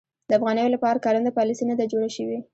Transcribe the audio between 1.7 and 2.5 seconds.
ده جوړه شوې.